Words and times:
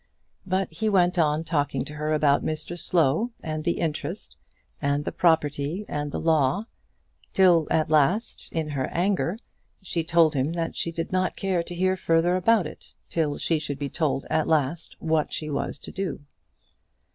But 0.47 0.73
he 0.73 0.89
went 0.89 1.19
on 1.19 1.43
talking 1.43 1.85
to 1.85 1.93
her 1.93 2.11
about 2.11 2.43
Mr 2.43 2.75
Slow, 2.75 3.29
and 3.43 3.63
the 3.63 3.77
interest, 3.79 4.35
and 4.81 5.05
the 5.05 5.11
property, 5.11 5.85
and 5.87 6.11
the 6.11 6.19
law, 6.19 6.63
till, 7.33 7.67
at 7.69 7.91
last, 7.91 8.49
in 8.51 8.69
her 8.69 8.87
anger, 8.87 9.37
she 9.83 10.03
told 10.03 10.33
him 10.33 10.53
that 10.53 10.75
she 10.75 10.91
did 10.91 11.11
not 11.11 11.37
care 11.37 11.61
to 11.61 11.75
hear 11.75 11.95
further 11.95 12.35
about 12.35 12.65
it, 12.65 12.95
till 13.09 13.37
she 13.37 13.59
should 13.59 13.77
be 13.77 13.89
told 13.89 14.25
at 14.27 14.47
last 14.47 14.95
what 14.97 15.31
she 15.31 15.51
was 15.51 15.77
to 15.77 15.91
do. 15.91 16.21